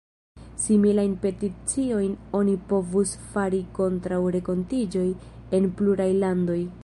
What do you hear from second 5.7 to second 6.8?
pluraj landoj.